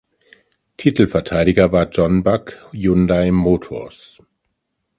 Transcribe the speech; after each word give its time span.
Titelverteidiger 0.77 1.71
war 1.71 1.87
Jeonbuk 1.91 2.57
Hyundai 2.73 3.29
Motors. 3.31 4.17